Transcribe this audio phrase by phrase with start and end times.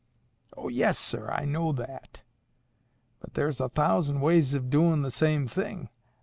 [0.57, 2.23] "Oh yes, sir, I know that.
[3.19, 5.89] But there's a thousand ways ov doin' the same thing.